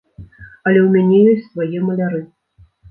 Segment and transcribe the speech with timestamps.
[0.67, 2.29] Але ў мяне ёсць свае маляры.